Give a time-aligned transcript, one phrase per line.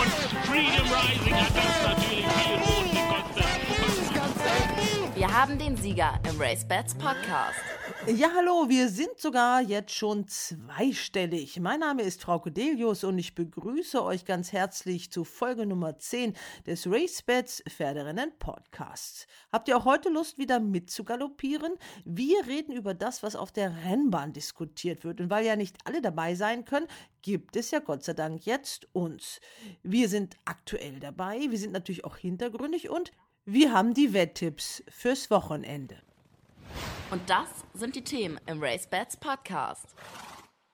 [0.00, 0.10] und
[0.46, 2.01] Freedom Rising hat das
[5.22, 7.60] Wir haben den Sieger im Race Bats Podcast.
[8.08, 11.60] Ja, hallo, wir sind sogar jetzt schon zweistellig.
[11.60, 16.34] Mein Name ist Frau Codelius und ich begrüße euch ganz herzlich zu Folge Nummer 10
[16.66, 19.28] des RaceBets Pferderennen Podcasts.
[19.52, 21.74] Habt ihr auch heute Lust, wieder mitzugaloppieren?
[22.04, 25.20] Wir reden über das, was auf der Rennbahn diskutiert wird.
[25.20, 26.88] Und weil ja nicht alle dabei sein können,
[27.22, 29.40] gibt es ja Gott sei Dank jetzt uns.
[29.84, 33.12] Wir sind aktuell dabei, wir sind natürlich auch hintergründig und
[33.44, 35.96] wir haben die Wetttipps fürs Wochenende.
[37.10, 39.94] Und das sind die Themen im Race Bats Podcast.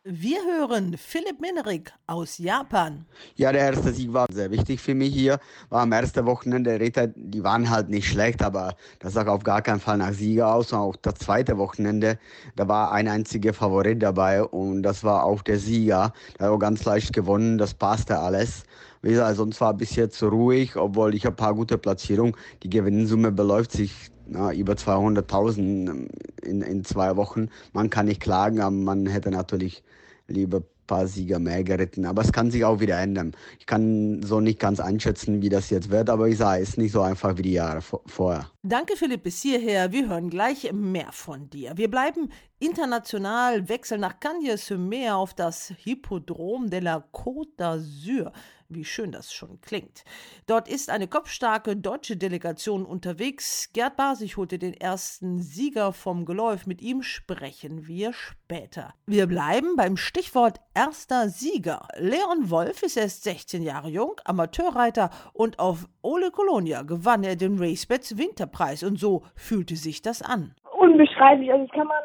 [0.04, 3.04] Wir hören Philipp Minerik aus Japan.
[3.34, 5.38] Ja, der erste Sieg war sehr wichtig für mich hier.
[5.70, 6.80] War am ersten Wochenende.
[6.80, 10.54] Ritter, die waren halt nicht schlecht, aber das sah auf gar keinen Fall nach Sieger
[10.54, 10.72] aus.
[10.72, 12.18] Und auch das zweite Wochenende,
[12.56, 16.14] da war ein einziger Favorit dabei und das war auch der Sieger.
[16.38, 18.62] Der hat auch ganz leicht gewonnen, das passte alles.
[19.02, 22.34] Wie gesagt, sonst war bis jetzt ruhig, obwohl ich ein paar gute Platzierungen.
[22.62, 26.08] Die Gewinnsumme beläuft sich na, über 200.000
[26.42, 27.48] in, in zwei Wochen.
[27.72, 29.82] Man kann nicht klagen, aber man hätte natürlich
[30.28, 32.04] lieber paar Sieger mehr geritten.
[32.04, 33.36] Aber es kann sich auch wieder ändern.
[33.60, 36.78] Ich kann so nicht ganz einschätzen, wie das jetzt wird, aber ich sage, es ist
[36.78, 38.50] nicht so einfach wie die Jahre vorher.
[38.64, 39.92] Danke, Philipp, bis hierher.
[39.92, 41.72] Wir hören gleich mehr von dir.
[41.76, 48.32] Wir bleiben international, wechseln nach Cagnes-sur-Mer auf das Hippodrom de la Côte d'Azur.
[48.70, 50.04] Wie schön das schon klingt.
[50.46, 53.70] Dort ist eine kopfstarke deutsche Delegation unterwegs.
[53.72, 56.66] Gerd Basig holte den ersten Sieger vom Geläuf.
[56.66, 58.92] Mit ihm sprechen wir später.
[59.06, 61.88] Wir bleiben beim Stichwort erster Sieger.
[61.96, 67.58] Leon Wolf ist erst 16 Jahre jung, Amateurreiter und auf Ole Colonia gewann er den
[67.58, 70.54] Racebets Winterpreis und so fühlte sich das an.
[70.78, 72.02] Unbeschreiblich, also das kann man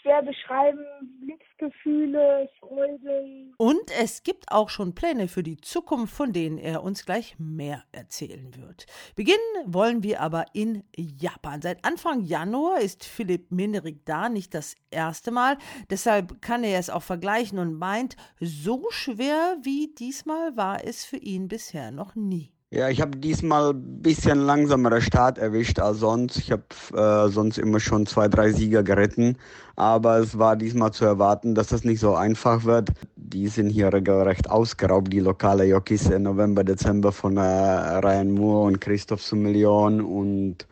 [0.00, 0.84] schwer beschreiben.
[1.20, 3.52] Glücksgefühle, Freude.
[3.56, 7.84] Und es gibt auch schon Pläne für die Zukunft, von denen er uns gleich mehr
[7.92, 8.86] erzählen wird.
[9.16, 11.62] Beginnen wollen wir aber in Japan.
[11.62, 15.58] Seit Anfang Januar ist Philipp Minerik da, nicht das erste Mal.
[15.90, 21.18] Deshalb kann er es auch vergleichen und meint, so schwer wie diesmal war es für
[21.18, 22.52] ihn bisher noch nie.
[22.70, 26.36] Ja, ich habe diesmal ein bisschen langsamerer Start erwischt als sonst.
[26.36, 29.38] Ich habe äh, sonst immer schon zwei, drei Sieger geritten.
[29.76, 32.90] Aber es war diesmal zu erwarten, dass das nicht so einfach wird.
[33.16, 38.66] Die sind hier regelrecht ausgeraubt, die lokale Jockeys im November, Dezember von äh, Ryan Moore
[38.66, 40.66] und Christoph Sumillion und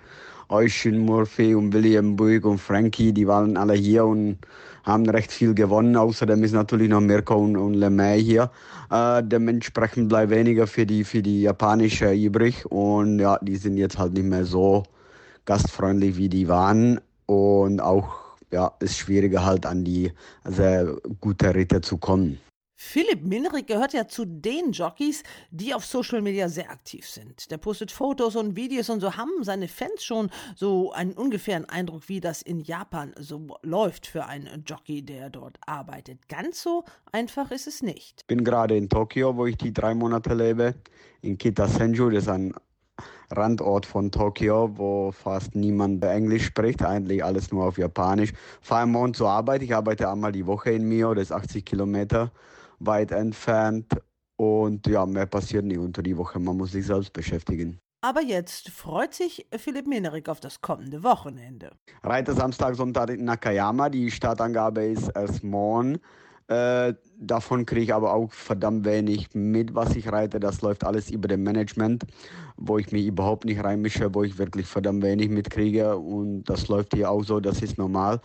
[0.50, 3.12] Eushin Murphy und William Buick und Frankie.
[3.14, 4.36] Die waren alle hier und
[4.86, 5.96] haben recht viel gewonnen.
[5.96, 8.50] Außerdem ist natürlich noch Mirko und, und LeMay hier.
[8.90, 12.64] Äh, dementsprechend bleibt weniger für die, für die japanische übrig.
[12.70, 14.84] Und ja, die sind jetzt halt nicht mehr so
[15.44, 17.00] gastfreundlich, wie die waren.
[17.26, 20.12] Und auch, ja, ist schwieriger halt an die
[20.44, 22.38] sehr gute Ritter zu kommen.
[22.78, 27.50] Philipp Minrich gehört ja zu den Jockeys, die auf Social Media sehr aktiv sind.
[27.50, 32.08] Der postet Fotos und Videos und so haben seine Fans schon so einen ungefähren Eindruck,
[32.08, 36.28] wie das in Japan so läuft für einen Jockey, der dort arbeitet.
[36.28, 38.20] Ganz so einfach ist es nicht.
[38.20, 40.74] Ich bin gerade in Tokio, wo ich die drei Monate lebe,
[41.22, 42.54] in Kitasenju, das ist ein
[43.30, 48.34] Randort von Tokio, wo fast niemand Englisch spricht, eigentlich alles nur auf Japanisch.
[48.60, 52.30] Fahre morgen zur Arbeit, ich arbeite einmal die Woche in Mio, das ist 80 Kilometer
[52.78, 53.92] weit entfernt.
[54.36, 56.38] Und ja, mehr passiert nicht unter die Woche.
[56.38, 57.78] Man muss sich selbst beschäftigen.
[58.02, 61.70] Aber jetzt freut sich Philipp Menerik auf das kommende Wochenende.
[62.02, 63.88] Reiter Samstag, Sonntag in Nakayama.
[63.88, 65.98] Die Startangabe ist erst morgen.
[66.48, 70.38] Äh, davon kriege ich aber auch verdammt wenig mit, was ich reite.
[70.38, 72.04] Das läuft alles über dem Management,
[72.56, 75.96] wo ich mich überhaupt nicht reinmische, wo ich wirklich verdammt wenig mitkriege.
[75.96, 78.20] Und das läuft hier auch so, das ist normal.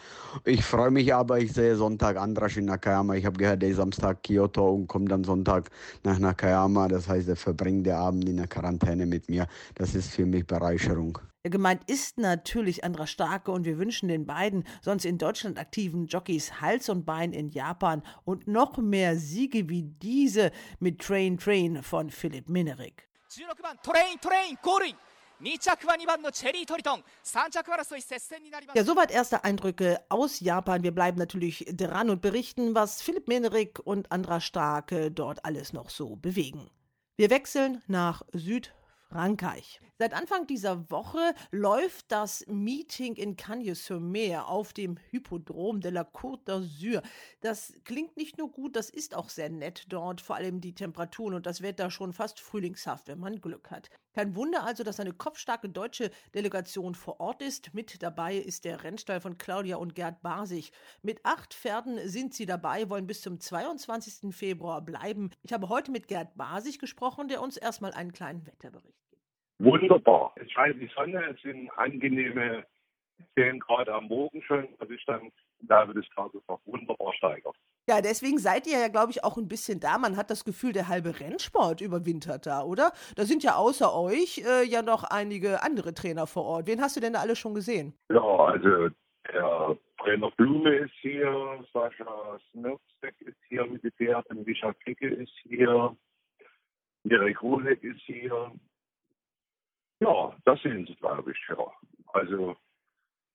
[0.45, 3.15] Ich freue mich aber, ich sehe Sonntag Andrasch in Nakayama.
[3.15, 5.71] Ich habe gehört, der ist Samstag Kyoto und kommt dann Sonntag
[6.03, 6.87] nach Nakayama.
[6.89, 9.47] Das heißt, er verbringt den Abend in der Quarantäne mit mir.
[9.75, 11.17] Das ist für mich Bereicherung.
[11.42, 16.60] Gemeint ist natürlich Andra Starke und wir wünschen den beiden sonst in Deutschland aktiven Jockeys
[16.60, 20.50] Hals und Bein in Japan und noch mehr Siege wie diese
[20.80, 23.08] mit Train Train von Philipp Minerik.
[23.28, 24.96] 16番トレイントレインゴールイン
[25.42, 30.82] 2着は2番のチェリートリトン3着争い接戦になります Ja, soweit erste Eindrücke aus Japan.
[30.82, 35.90] Wir bleiben natürlich dran und berichten, was Philipp Minerik und Andra Starke dort alles noch
[35.90, 36.70] so bewegen.
[37.16, 38.72] Wir wechseln nach Süd
[39.11, 39.81] Frankreich.
[39.99, 46.45] Seit Anfang dieser Woche läuft das Meeting in Cagnes-sur-Mer auf dem Hippodrom de la Côte
[46.45, 47.03] d'Azur.
[47.41, 51.33] Das klingt nicht nur gut, das ist auch sehr nett dort, vor allem die Temperaturen
[51.33, 53.89] und das Wetter schon fast frühlingshaft, wenn man Glück hat.
[54.13, 57.73] Kein Wunder also, dass eine kopfstarke deutsche Delegation vor Ort ist.
[57.73, 60.71] Mit dabei ist der Rennstall von Claudia und Gerd Basig.
[61.01, 64.35] Mit acht Pferden sind sie dabei, wollen bis zum 22.
[64.35, 65.29] Februar bleiben.
[65.43, 69.23] Ich habe heute mit Gerd Basig gesprochen, der uns erstmal einen kleinen Wetterbericht gibt.
[69.59, 70.33] Wunderbar.
[70.35, 72.65] Es scheint die Sonne, es sind angenehme
[73.35, 77.55] 10 Grad am Morgen schon, was sich dann im Laufe des Tages noch wunderbar steigert.
[77.87, 79.97] Ja, deswegen seid ihr ja, glaube ich, auch ein bisschen da.
[79.97, 82.91] Man hat das Gefühl, der halbe Rennsport überwintert da, oder?
[83.15, 86.67] Da sind ja außer euch äh, ja noch einige andere Trainer vor Ort.
[86.67, 87.93] Wen hast du denn da alle schon gesehen?
[88.09, 88.89] Ja, also
[89.27, 95.33] der Trainer Blume ist hier, Sascha Smirzek ist hier mit den Pferden, Micha Kicke ist
[95.43, 95.95] hier,
[97.03, 98.51] Erik Ruhleck ist hier.
[99.99, 101.71] Ja, das sind sie, glaube ich, ja.
[102.13, 102.55] Also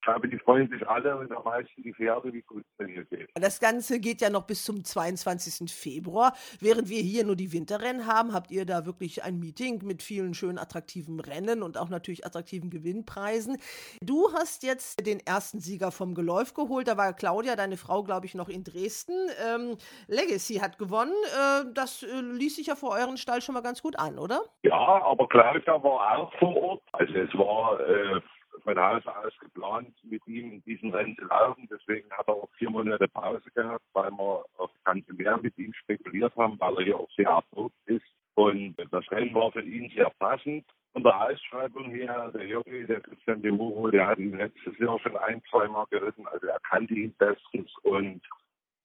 [0.07, 3.05] ich glaube, die freuen sich alle und am meisten die Pferde, wie gut es hier
[3.07, 3.29] geht.
[3.35, 5.69] Das Ganze geht ja noch bis zum 22.
[5.69, 6.33] Februar.
[6.61, 10.35] Während wir hier nur die Winterrennen haben, habt ihr da wirklich ein Meeting mit vielen
[10.35, 13.59] schönen attraktiven Rennen und auch natürlich attraktiven Gewinnpreisen.
[14.01, 16.87] Du hast jetzt den ersten Sieger vom Geläuf geholt.
[16.87, 19.29] Da war Claudia, deine Frau, glaube ich, noch in Dresden.
[19.45, 19.77] Ähm,
[20.07, 21.15] Legacy hat gewonnen.
[21.35, 24.43] Äh, das äh, ließ sich ja vor euren Stall schon mal ganz gut an, oder?
[24.63, 26.83] Ja, aber Claudia war auch vor Ort.
[26.93, 28.21] Also es war äh,
[28.63, 31.69] von Haus aus geplant, mit ihm in diesen Rennen zu laufen.
[31.71, 35.73] Deswegen hat er auch vier Monate Pause gehabt, weil wir auf ganze Meer mit ihm
[35.75, 38.07] spekuliert haben, weil er hier auch sehr erprobt ist.
[38.35, 40.65] Und das Rennen war für ihn sehr passend.
[40.93, 44.99] Von der Ausschreibung her, der Jogi, der Christian de Muro, der hat ihn letztes Jahr
[45.01, 48.23] schon ein, zwei Mal geritten, also er kannte ihn bestens und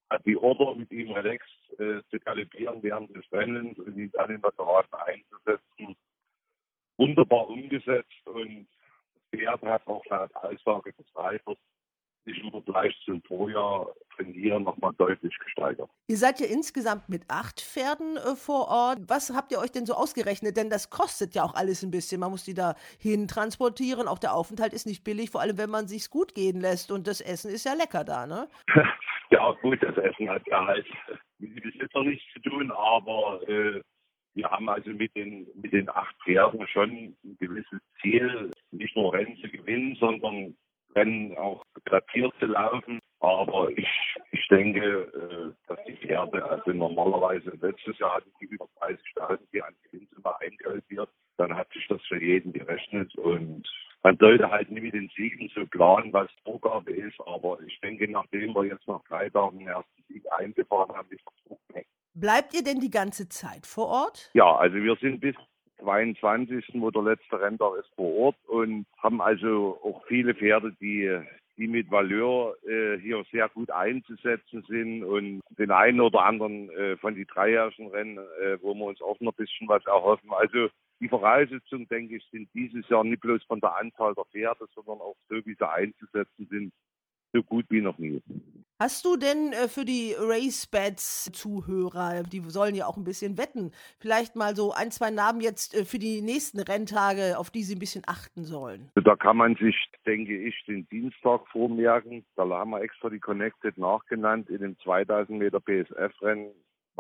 [0.10, 4.30] hat die Order mit ihm relaxed äh, zu galoppieren während des Rennens und ihn dann
[4.30, 5.96] in der Garage einzusetzen.
[6.98, 8.68] Wunderbar umgesetzt und
[9.32, 11.58] Pferd hat auch laut Aussage des Reiters
[12.26, 15.90] sich im Vergleich zum Vorjahr trainieren nochmal deutlich gesteigert.
[16.08, 19.00] Ihr seid ja insgesamt mit acht Pferden äh, vor Ort.
[19.08, 20.58] Was habt ihr euch denn so ausgerechnet?
[20.58, 22.20] Denn das kostet ja auch alles ein bisschen.
[22.20, 24.08] Man muss die da hin transportieren.
[24.08, 26.92] Auch der Aufenthalt ist nicht billig, vor allem wenn man sich's gut gehen lässt.
[26.92, 28.48] Und das Essen ist ja lecker da, ne?
[29.32, 30.86] ja, gut, das Essen hat ja halt
[31.40, 33.82] mit dem Besitzer nichts zu tun, aber äh,
[34.34, 39.14] wir haben also mit den, mit den acht Pferden schon ein gewisses Ziel, nicht nur
[39.14, 40.56] Rennen zu gewinnen, sondern
[40.96, 43.00] Rennen auch gradiert zu laufen.
[43.20, 43.88] Aber ich,
[44.32, 49.62] ich denke, äh, dass die Pferde, also normalerweise letztes Jahr hatten die über 30.000, die
[49.62, 51.10] an Gewinnsumme einkalkuliert.
[51.38, 53.68] Dann hat sich das für jeden gerechnet und
[54.04, 57.20] man sollte halt nie mit den Siegen so planen, was Vorgabe ist.
[57.26, 61.24] Aber ich denke, nachdem wir jetzt nach drei Tagen den ersten Sieg eingefahren haben, ist
[61.26, 61.88] das Druck weg.
[62.22, 64.30] Bleibt ihr denn die ganze Zeit vor Ort?
[64.34, 65.36] Ja, also wir sind bis
[65.80, 66.66] 22.
[66.76, 71.20] wo der letzte Renntag ist vor Ort und haben also auch viele Pferde, die
[71.58, 76.98] die mit Valeur äh, hier sehr gut einzusetzen sind und den einen oder anderen äh,
[76.98, 80.32] von die dreijährigen Rennen, äh, wo wir uns auch noch ein bisschen was erhoffen.
[80.32, 80.70] Also
[81.00, 85.02] die Voraussetzungen, denke ich, sind dieses Jahr nicht bloß von der Anzahl der Pferde, sondern
[85.02, 86.74] auch so, wie sie einzusetzen sind,
[87.34, 88.22] so gut wie noch nie.
[88.82, 94.36] Hast du denn äh, für die Race-Bets-Zuhörer, die sollen ja auch ein bisschen wetten, vielleicht
[94.36, 97.80] mal so ein, zwei Namen jetzt äh, für die nächsten Renntage, auf die sie ein
[97.80, 98.90] bisschen achten sollen?
[98.96, 99.76] Da kann man sich,
[100.08, 102.26] denke ich, den Dienstag vormerken.
[102.36, 106.50] Da haben wir extra die Connected nachgenannt in dem 2000 Meter PSF-Rennen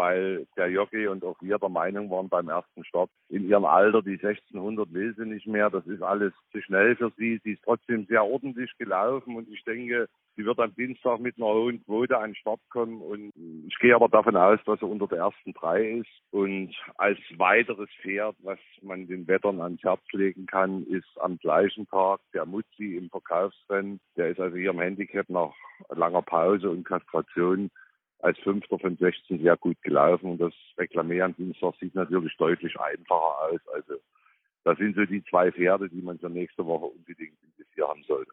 [0.01, 4.01] weil der Jockey und auch wir der Meinung waren beim ersten Start, in ihrem Alter,
[4.01, 7.39] die 1600 will sie nicht mehr, das ist alles zu schnell für sie.
[7.44, 11.53] Sie ist trotzdem sehr ordentlich gelaufen und ich denke, sie wird am Dienstag mit einer
[11.53, 13.31] hohen Quote an den Start kommen und
[13.67, 17.89] ich gehe aber davon aus, dass sie unter der ersten drei ist und als weiteres
[18.01, 22.96] Pferd, was man den Wettern ans Herz legen kann, ist am gleichen Tag der Mutzi
[22.98, 24.00] im Verkaufsrennen.
[24.17, 25.53] Der ist also hier im Handicap nach
[25.89, 27.70] langer Pause und Kastration
[28.23, 33.51] als Fünfter von 16 sehr gut gelaufen und das Reklamieren Dienstag sieht natürlich deutlich einfacher
[33.51, 33.59] aus.
[33.73, 33.95] Also
[34.63, 37.37] das sind so die zwei Pferde, die man für nächste Woche unbedingt
[37.91, 38.31] haben sollte.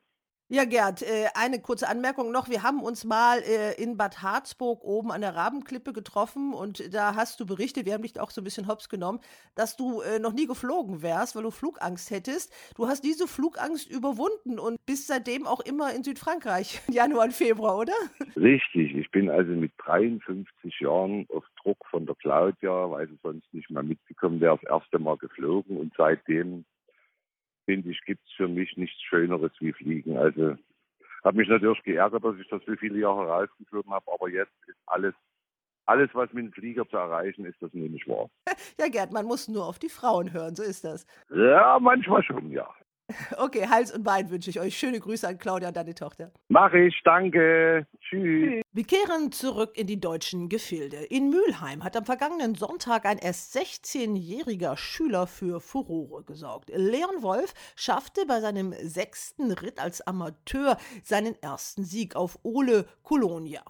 [0.50, 2.48] Ja, Gerd, äh, eine kurze Anmerkung noch.
[2.48, 7.14] Wir haben uns mal äh, in Bad Harzburg oben an der Rabenklippe getroffen und da
[7.14, 9.20] hast du berichtet, wir haben dich auch so ein bisschen hops genommen,
[9.56, 12.50] dass du äh, noch nie geflogen wärst, weil du Flugangst hättest.
[12.76, 17.76] Du hast diese Flugangst überwunden und bist seitdem auch immer in Südfrankreich, Januar und Februar,
[17.76, 17.92] oder?
[18.34, 23.52] Richtig, ich bin also mit 53 Jahren auf Druck von der Claudia, weil sie sonst
[23.52, 26.64] nicht mehr mitgekommen wäre, das erste Mal geflogen und seitdem
[27.68, 30.16] finde ich, gibt es für mich nichts Schöneres wie Fliegen.
[30.16, 30.56] Also
[31.22, 34.78] habe mich natürlich geärgert, dass ich das so viele Jahre rausgeflogen habe, aber jetzt ist
[34.86, 35.12] alles,
[35.84, 38.30] alles, was mit dem Flieger zu erreichen ist, das nehme ich wahr.
[38.80, 41.06] Ja, Gerd, man muss nur auf die Frauen hören, so ist das.
[41.28, 42.68] Ja, manchmal schon, ja.
[43.36, 44.76] Okay, Hals und Bein wünsche ich euch.
[44.76, 46.32] Schöne Grüße an Claudia und deine Tochter.
[46.48, 47.86] Mach ich, danke.
[48.00, 48.62] Tschüss.
[48.72, 50.96] Wir kehren zurück in die deutschen Gefilde.
[50.96, 56.70] In Mülheim hat am vergangenen Sonntag ein erst 16-jähriger Schüler für Furore gesorgt.
[56.74, 63.62] Leon Wolf schaffte bei seinem sechsten Ritt als Amateur seinen ersten Sieg auf Ole Colonia.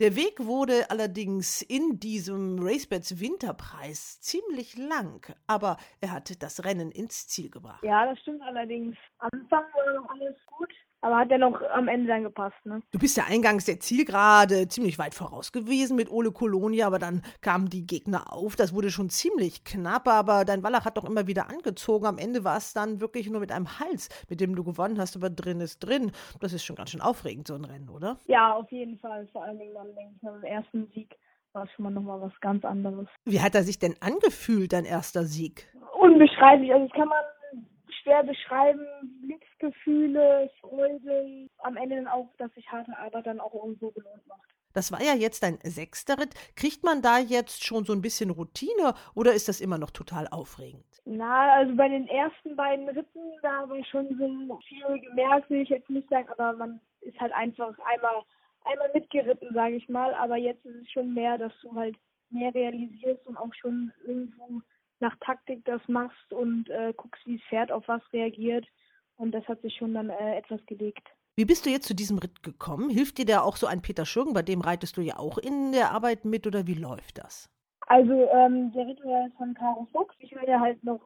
[0.00, 6.90] Der Weg wurde allerdings in diesem RaceBets Winterpreis ziemlich lang, aber er hat das Rennen
[6.90, 7.82] ins Ziel gebracht.
[7.82, 8.96] Ja, das stimmt allerdings.
[9.18, 12.82] Anfang war noch alles gut, aber hat ja noch am Ende dann gepasst, ne?
[12.92, 17.22] Du bist ja eingangs der Zielgerade ziemlich weit voraus gewesen mit Ole Colonia, aber dann
[17.40, 18.56] kamen die Gegner auf.
[18.56, 22.06] Das wurde schon ziemlich knapp, aber dein Wallach hat doch immer wieder angezogen.
[22.06, 25.16] Am Ende war es dann wirklich nur mit einem Hals, mit dem du gewonnen hast,
[25.16, 26.12] aber drin ist drin.
[26.40, 28.18] Das ist schon ganz schön aufregend, so ein Rennen, oder?
[28.26, 29.26] Ja, auf jeden Fall.
[29.32, 31.16] Vor allen Dingen dann, denke ich, nach dem ersten Sieg
[31.52, 33.08] war es schon mal nochmal was ganz anderes.
[33.24, 35.66] Wie hat er sich denn angefühlt, dein erster Sieg?
[35.98, 36.72] Unbeschreiblich.
[36.72, 37.18] Also das kann man
[38.10, 38.86] schwer beschreiben.
[39.22, 41.48] Glücksgefühle, Freude.
[41.58, 44.40] Am Ende dann auch, dass sich harte Arbeit dann auch irgendwo belohnt macht.
[44.72, 46.34] Das war ja jetzt dein sechster Ritt.
[46.54, 50.28] Kriegt man da jetzt schon so ein bisschen Routine oder ist das immer noch total
[50.28, 50.84] aufregend?
[51.04, 55.62] Na, also bei den ersten beiden Ritten, da habe ich schon so viel gemerkt, will
[55.62, 58.22] ich jetzt nicht sagen, aber man ist halt einfach einmal,
[58.64, 60.14] einmal mitgeritten, sage ich mal.
[60.14, 61.96] Aber jetzt ist es schon mehr, dass du halt
[62.30, 64.60] mehr realisierst und auch schon irgendwo
[65.00, 68.66] nach Taktik das machst und äh, guckst, wie das Pferd auf was reagiert.
[69.16, 71.06] Und das hat sich schon dann äh, etwas gelegt.
[71.36, 72.90] Wie bist du jetzt zu diesem Ritt gekommen?
[72.90, 74.34] Hilft dir da auch so ein Peter Schürgen?
[74.34, 77.48] Bei dem reitest du ja auch in der Arbeit mit oder wie läuft das?
[77.86, 80.14] Also ähm, der Ritt war von Caro Fuchs.
[80.18, 81.00] Ich war ja halt noch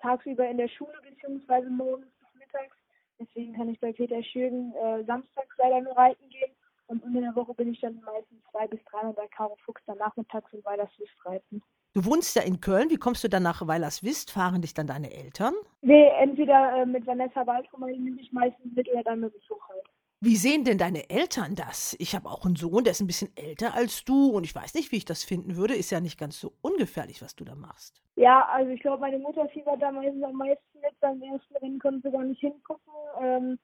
[0.00, 2.76] tagsüber in der Schule beziehungsweise morgens bis mittags.
[3.18, 6.52] Deswegen kann ich bei Peter Schürgen äh, samstags leider nur reiten gehen.
[6.86, 9.98] Und in der Woche bin ich dann meistens zwei bis dreimal bei Caro Fuchs dann
[9.98, 11.62] nachmittags in Weilerswist reiten.
[11.92, 12.88] Du wohnst ja in Köln.
[12.90, 14.30] Wie kommst du dann nach Weilerswist?
[14.30, 15.54] Fahren dich dann deine Eltern?
[15.82, 19.60] Nee, entweder äh, mit Vanessa Waldrum, die nehme ich meistens mit oder dann mit Zug
[19.68, 19.82] halt.
[20.20, 21.96] Wie sehen denn deine Eltern das?
[21.98, 24.74] Ich habe auch einen Sohn, der ist ein bisschen älter als du und ich weiß
[24.74, 25.74] nicht, wie ich das finden würde.
[25.74, 28.02] Ist ja nicht ganz so ungefährlich, was du da machst.
[28.16, 31.00] Ja, also ich glaube, meine Mutter fiebert da meistens am meisten mit.
[31.00, 32.92] Beim ersten Rennen konnte sie gar nicht hingucken.
[33.20, 33.58] Ähm,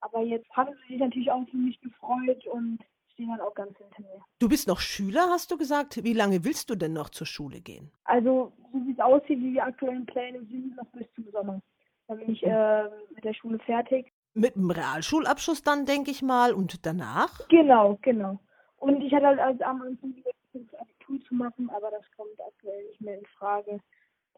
[0.00, 2.78] aber jetzt haben sie sich natürlich auch für mich gefreut und
[3.16, 4.22] stehen dann auch ganz hinter mir.
[4.38, 6.04] Du bist noch Schüler, hast du gesagt.
[6.04, 7.90] Wie lange willst du denn noch zur Schule gehen?
[8.04, 11.60] Also, so wie es aussieht, wie die aktuellen Pläne sind, noch bis zum Sommer.
[12.08, 14.12] Dann bin ich äh, mit der Schule fertig.
[14.34, 17.48] Mit einem Realschulabschluss dann, denke ich mal, und danach?
[17.48, 18.38] Genau, genau.
[18.76, 20.14] Und ich hatte halt als am Anfang
[20.52, 23.80] das Abitur zu machen, aber das kommt aktuell nicht mehr in Frage.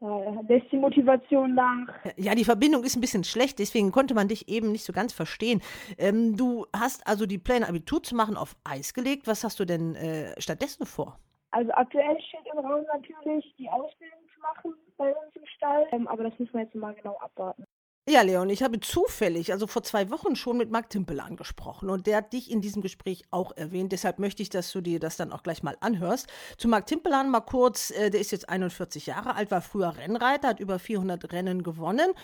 [0.01, 1.89] Da lässt die Motivation nach.
[2.17, 5.13] Ja, die Verbindung ist ein bisschen schlecht, deswegen konnte man dich eben nicht so ganz
[5.13, 5.61] verstehen.
[5.99, 9.27] Ähm, du hast also die Pläne, Abitur zu machen, auf Eis gelegt.
[9.27, 11.19] Was hast du denn äh, stattdessen vor?
[11.51, 15.87] Also aktuell steht im Raum natürlich, die Ausbildung zu machen bei uns im Stall.
[15.93, 17.65] Ähm, aber das müssen wir jetzt mal genau abwarten.
[18.11, 22.07] Ja, Leon, ich habe zufällig, also vor zwei Wochen schon mit Marc Timpel angesprochen und
[22.07, 23.93] der hat dich in diesem Gespräch auch erwähnt.
[23.93, 26.27] Deshalb möchte ich, dass du dir das dann auch gleich mal anhörst.
[26.57, 30.49] Zu Marc Timpelan mal kurz, äh, der ist jetzt 41 Jahre alt, war früher Rennreiter,
[30.49, 32.15] hat über 400 Rennen gewonnen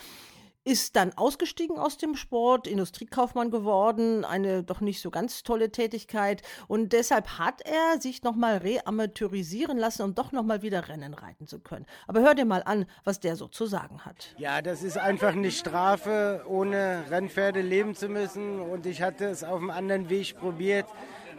[0.64, 6.42] ist dann ausgestiegen aus dem Sport, Industriekaufmann geworden, eine doch nicht so ganz tolle Tätigkeit
[6.68, 11.60] und deshalb hat er sich nochmal reamateurisieren lassen, um doch nochmal wieder Rennen reiten zu
[11.60, 11.86] können.
[12.06, 14.34] Aber hör dir mal an, was der so zu sagen hat.
[14.38, 19.44] Ja, das ist einfach eine Strafe, ohne Rennpferde leben zu müssen und ich hatte es
[19.44, 20.86] auf einem anderen Weg probiert.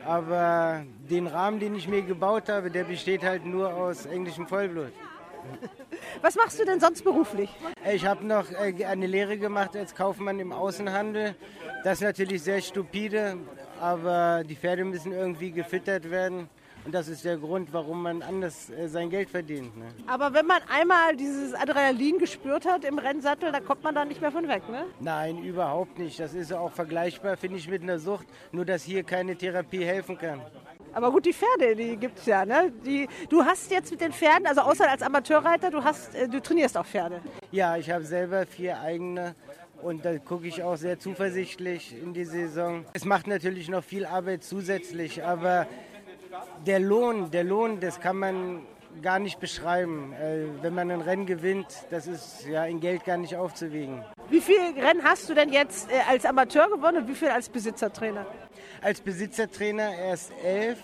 [0.05, 4.93] Aber den Rahmen, den ich mir gebaut habe, der besteht halt nur aus englischem Vollblut.
[6.21, 7.49] Was machst du denn sonst beruflich?
[7.93, 11.35] Ich habe noch äh, eine Lehre gemacht als Kaufmann im Außenhandel.
[11.83, 13.37] Das ist natürlich sehr stupide,
[13.79, 16.49] aber die Pferde müssen irgendwie gefüttert werden.
[16.85, 19.75] Und das ist der Grund, warum man anders äh, sein Geld verdient.
[19.75, 19.85] Ne?
[20.05, 24.21] Aber wenn man einmal dieses Adrenalin gespürt hat im Rennsattel, da kommt man da nicht
[24.21, 24.85] mehr von weg, ne?
[24.99, 26.19] Nein, überhaupt nicht.
[26.19, 28.27] Das ist auch vergleichbar, finde ich, mit einer Sucht.
[28.51, 30.41] Nur, dass hier keine Therapie helfen kann.
[30.95, 32.71] Aber gut, die Pferde, die gibt es ja, ne?
[32.85, 36.41] Die, du hast jetzt mit den Pferden, also außer als Amateurreiter, du, hast, äh, du
[36.41, 37.19] trainierst auch Pferde.
[37.51, 39.35] Ja, ich habe selber vier eigene
[39.81, 42.85] und da gucke ich auch sehr zuversichtlich in die Saison.
[42.93, 45.67] Es macht natürlich noch viel Arbeit zusätzlich, aber
[46.65, 48.65] der Lohn, der Lohn, das kann man
[49.01, 50.13] gar nicht beschreiben.
[50.13, 54.01] Äh, wenn man ein Rennen gewinnt, das ist ja in Geld gar nicht aufzuwiegen.
[54.29, 57.49] Wie viele Rennen hast du denn jetzt äh, als Amateur gewonnen und wie viel als
[57.49, 58.25] Besitzertrainer?
[58.81, 60.77] Als Besitzertrainer erst elf.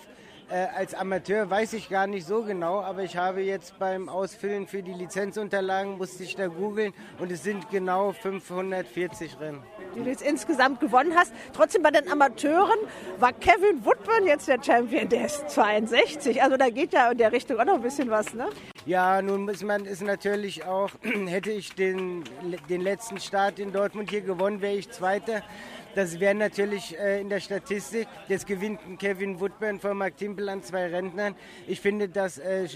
[0.52, 4.66] Äh, als Amateur weiß ich gar nicht so genau, aber ich habe jetzt beim Ausfüllen
[4.66, 9.62] für die Lizenzunterlagen, musste ich da googeln und es sind genau 540 Rennen.
[9.96, 11.32] Die du jetzt insgesamt gewonnen hast.
[11.54, 12.78] Trotzdem bei den Amateuren
[13.18, 16.42] war Kevin Woodburn jetzt der Champion, der ist 62.
[16.42, 18.50] Also da geht ja in der Richtung auch noch ein bisschen was, ne?
[18.84, 20.90] Ja, nun muss man es natürlich auch,
[21.26, 22.24] hätte ich den,
[22.68, 25.42] den letzten Start in Dortmund hier gewonnen, wäre ich Zweiter.
[25.94, 28.08] Das wäre natürlich äh, in der Statistik.
[28.26, 31.34] Jetzt gewinnt Kevin Woodburn vor Mark Timpel an zwei Rentnern.
[31.66, 32.66] Ich finde das äh,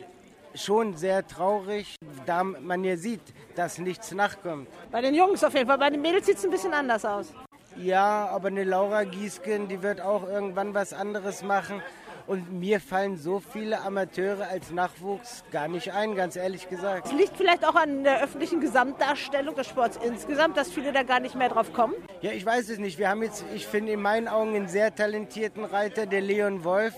[0.55, 1.97] schon sehr traurig,
[2.27, 3.23] da man ja sieht,
[3.55, 4.69] dass nichts nachkommt.
[4.91, 5.79] Bei den Jungs auf jeden Fall.
[5.79, 7.33] Bei den Mädels sieht es ein bisschen anders aus.
[7.79, 11.83] Ja, aber eine Laura Giesken, die wird auch irgendwann was anderes machen.
[12.27, 17.07] Und mir fallen so viele Amateure als Nachwuchs gar nicht ein, ganz ehrlich gesagt.
[17.07, 21.21] Es liegt vielleicht auch an der öffentlichen Gesamtdarstellung des Sports insgesamt, dass viele da gar
[21.21, 21.95] nicht mehr drauf kommen.
[22.23, 22.99] Ja, ich weiß es nicht.
[22.99, 26.95] Wir haben jetzt, ich finde in meinen Augen einen sehr talentierten Reiter, der Leon Wolf.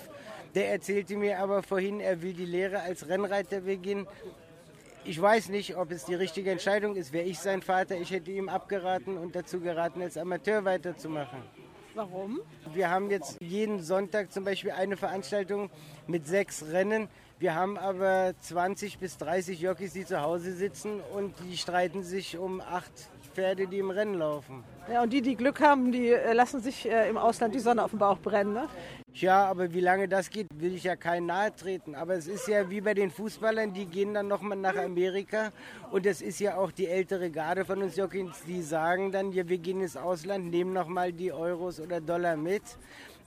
[0.55, 4.07] Der erzählte mir aber vorhin, er will die Lehre als Rennreiter beginnen.
[5.05, 7.13] Ich weiß nicht, ob es die richtige Entscheidung ist.
[7.13, 11.43] Wäre ich sein Vater, ich hätte ihm abgeraten und dazu geraten, als Amateur weiterzumachen.
[11.99, 12.39] Warum?
[12.75, 15.69] Wir haben jetzt jeden Sonntag zum Beispiel eine Veranstaltung
[16.07, 17.09] mit sechs Rennen.
[17.41, 22.39] Wir haben aber 20 bis 30 Jockeys, die zu Hause sitzen und die streiten sich
[22.39, 22.93] um acht
[23.39, 24.65] Pferde, die im Rennen laufen.
[24.93, 27.85] Ja, und die, die Glück haben, die äh, lassen sich äh, im Ausland die Sonne
[27.85, 28.69] auf dem Bauch brennen, ne?
[29.15, 31.95] Ja, aber wie lange das geht, will ich ja keinen nahe treten.
[31.95, 35.53] Aber es ist ja wie bei den Fußballern, die gehen dann nochmal nach Amerika.
[35.93, 39.49] Und es ist ja auch die ältere Garde von uns Jockeys, die sagen dann, ja,
[39.49, 42.63] wir gehen ins Ausland, nehmen nochmal die Euros oder Dollar mit.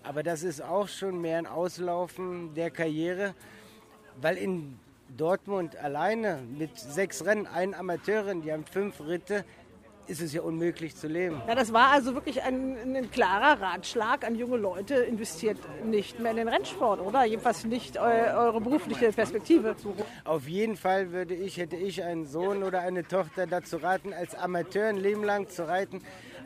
[0.04, 3.34] Aber das ist auch schon mehr ein Auslaufen der Karriere,
[4.20, 4.78] weil in
[5.18, 9.44] Dortmund alleine mit sechs Rennen, ein Amateurin, die haben fünf Ritte,
[10.08, 11.42] ist es ja unmöglich zu leben.
[11.48, 16.32] Ja, das war also wirklich ein, ein, klarer Ratschlag an junge Leute, investiert nicht mehr
[16.32, 17.24] in den Rennsport, oder?
[17.26, 19.76] Jedenfalls nicht eu eure berufliche Perspektive.
[20.24, 24.36] Auf jeden Fall würde ich, hätte ich einen Sohn oder eine Tochter dazu raten, als
[24.36, 26.02] Amateur ein Leben lang zu reiten.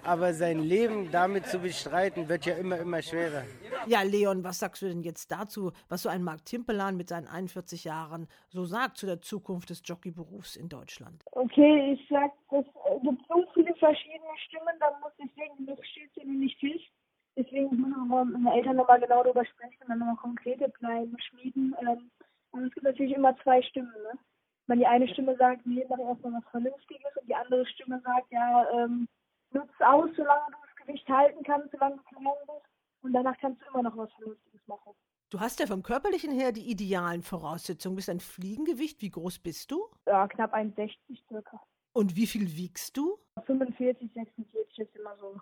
[0.06, 3.44] Aber sein Leben damit zu bestreiten, wird ja immer, immer schwerer.
[3.88, 7.28] Ja, Leon, was sagst du denn jetzt dazu, was so ein Marc Timpelan mit seinen
[7.28, 11.24] 41 Jahren so sagt zu der Zukunft des Jockeyberufs in Deutschland?
[11.32, 12.66] Okay, ich sag, es
[13.02, 16.86] gibt so viele verschiedene Stimmen, da muss ich denken, das steht ja nicht fest.
[17.38, 21.16] Deswegen müssen wir mit meinen Eltern nochmal genau darüber sprechen und dann nochmal konkrete Pläne
[21.20, 21.76] schmieden.
[21.82, 22.10] Ähm,
[22.52, 24.18] und es gibt natürlich immer zwei Stimmen, ne?
[24.68, 28.32] Wenn die eine Stimme sagt, nee, mach erstmal was Vernünftiges und die andere Stimme sagt,
[28.32, 29.08] ja, ähm,
[29.56, 32.70] nutzt aus, solange du das Gewicht halten kannst, solange du klein bist.
[33.02, 34.94] Und danach kannst du immer noch was Vernünftiges machen.
[35.30, 37.96] Du hast ja vom Körperlichen her die idealen Voraussetzungen.
[37.96, 39.02] Bist ein Fliegengewicht.
[39.02, 39.88] Wie groß bist du?
[40.06, 40.96] Ja, knapp 1,60
[41.28, 41.62] circa.
[41.94, 43.18] Und wie viel wiegst du?
[43.46, 45.40] 45, 46 ist immer so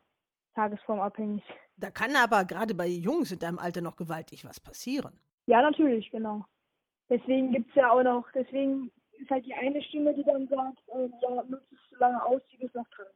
[0.55, 1.43] tagesformabhängig.
[1.77, 5.19] Da kann aber gerade bei Jungs in deinem Alter noch gewaltig was passieren.
[5.47, 6.45] Ja, natürlich, genau.
[7.09, 10.79] Deswegen gibt es ja auch noch, deswegen ist halt die eine Stimme, die dann sagt,
[10.89, 13.07] äh, ja, nutzt es so lange aus, wie du es noch drin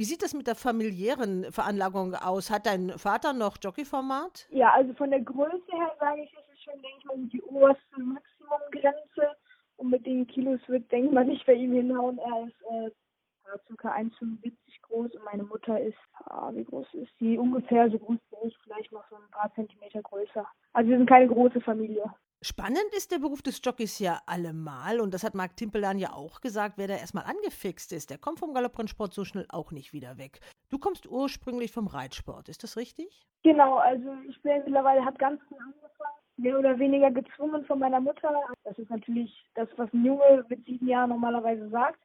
[0.00, 2.50] wie sieht das mit der familiären Veranlagung aus?
[2.50, 4.48] Hat dein Vater noch Jockeyformat?
[4.48, 7.42] Ja, also von der Größe her sage ich, ist es schon, denke ich mal, die
[7.42, 9.36] oberste Maximumgrenze.
[9.76, 12.16] Und mit den Kilos wird, denke ich mal, nicht bei ihm hinhauen.
[12.16, 13.92] Er ist äh, ca.
[13.94, 17.36] 1,75 groß und meine Mutter ist, ah, wie groß ist sie?
[17.36, 20.46] Ungefähr so groß wie ich, vielleicht noch so ein paar Zentimeter größer.
[20.72, 22.10] Also wir sind keine große Familie.
[22.42, 26.40] Spannend ist der Beruf des Jockeys ja allemal und das hat Marc Timpelan ja auch
[26.40, 30.16] gesagt, wer da erstmal angefixt ist, der kommt vom Galopprennsport so schnell auch nicht wieder
[30.16, 30.40] weg.
[30.70, 33.26] Du kommst ursprünglich vom Reitsport, ist das richtig?
[33.42, 38.00] Genau, also ich bin mittlerweile, habe ganz früh angefangen, mehr oder weniger gezwungen von meiner
[38.00, 38.32] Mutter.
[38.64, 42.00] Das ist natürlich das, was ein Junge mit sieben Jahren normalerweise sagt,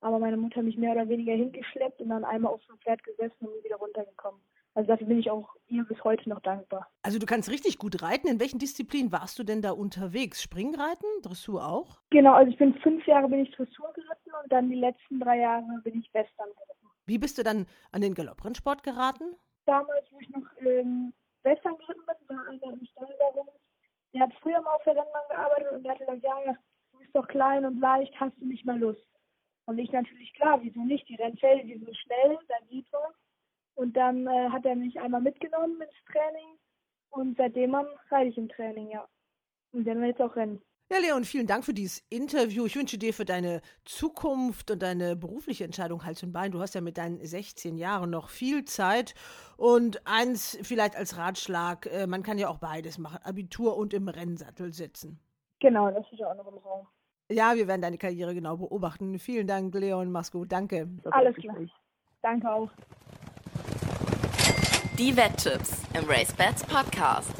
[0.00, 3.46] aber meine Mutter mich mehr oder weniger hingeschleppt und dann einmal auf dem Pferd gesessen
[3.46, 4.40] und wieder runtergekommen.
[4.78, 6.86] Also dafür bin ich auch ihr bis heute noch dankbar.
[7.02, 8.28] Also du kannst richtig gut reiten.
[8.28, 10.40] In welchen Disziplinen warst du denn da unterwegs?
[10.40, 11.98] Springreiten, Dressur auch?
[12.10, 15.40] Genau, also ich bin fünf Jahre bin ich Dressur geritten und dann die letzten drei
[15.40, 16.86] Jahre bin ich Western geritten.
[17.06, 19.34] Wie bist du dann an den Galopprennsport geraten?
[19.66, 21.12] Damals, wo ich noch ähm,
[21.42, 23.08] Western geritten bin, war einer im Stall.
[24.14, 26.54] Der hat früher mal auf der Rennbahn gearbeitet und der hat gesagt, ja,
[26.92, 29.02] du bist doch klein und leicht, hast du nicht mal Lust?
[29.66, 31.08] Und ich natürlich, klar, wieso nicht?
[31.08, 33.12] Die Rennfälle, die sind schnell, da geht was.
[33.78, 36.58] Und dann äh, hat er mich einmal mitgenommen ins Training
[37.10, 37.76] und seitdem
[38.10, 39.06] reite ich im Training, ja.
[39.70, 40.60] Und dann wird es auch rennen.
[40.90, 42.66] Ja, Leon, vielen Dank für dieses Interview.
[42.66, 46.50] Ich wünsche dir für deine Zukunft und deine berufliche Entscheidung Hals und Bein.
[46.50, 49.14] Du hast ja mit deinen 16 Jahren noch viel Zeit.
[49.56, 54.08] Und eins vielleicht als Ratschlag, äh, man kann ja auch beides machen, Abitur und im
[54.08, 55.20] Rennsattel sitzen.
[55.60, 56.88] Genau, das ist ja auch noch im Raum.
[57.30, 59.20] Ja, wir werden deine Karriere genau beobachten.
[59.20, 60.10] Vielen Dank, Leon.
[60.10, 60.50] Mach's gut.
[60.50, 60.88] Danke.
[61.12, 61.56] Alles klar.
[62.22, 62.70] Danke auch.
[64.98, 67.30] Die Wetttipps im RaceBets Podcast.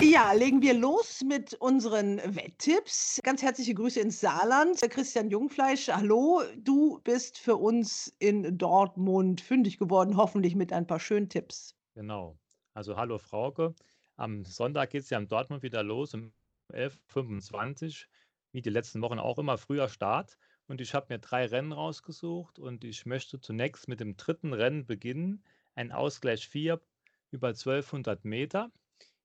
[0.00, 3.20] Ja, legen wir los mit unseren Wetttipps.
[3.22, 4.80] Ganz herzliche Grüße ins Saarland.
[4.90, 6.42] Christian Jungfleisch, hallo.
[6.56, 11.76] Du bist für uns in Dortmund fündig geworden, hoffentlich mit ein paar schönen Tipps.
[11.94, 12.36] Genau.
[12.74, 13.76] Also hallo Frauke.
[14.16, 16.32] Am Sonntag geht es ja in Dortmund wieder los um
[16.72, 18.08] 11.25 Uhr.
[18.50, 20.36] Wie die letzten Wochen auch immer früher Start.
[20.66, 24.84] Und ich habe mir drei Rennen rausgesucht und ich möchte zunächst mit dem dritten Rennen
[24.84, 25.44] beginnen.
[25.78, 26.80] Ein Ausgleich 4
[27.30, 28.72] über 1200 Meter.